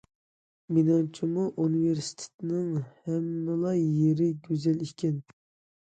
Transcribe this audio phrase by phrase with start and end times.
[0.77, 2.65] مېنىڭچىمۇ ئۇنىۋېرسىتېتنىڭ
[3.11, 5.25] ھەممىلا يېرى گۈزەل ئىكەن.